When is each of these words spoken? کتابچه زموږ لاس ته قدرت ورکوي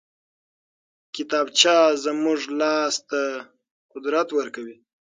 کتابچه 1.15 1.75
زموږ 2.03 2.39
لاس 2.59 2.95
ته 3.09 3.21
قدرت 3.93 4.27
ورکوي 4.37 4.75